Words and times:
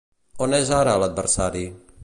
On 0.45 0.55
és 0.61 0.71
ara 0.79 0.97
l'adversari? 1.03 1.65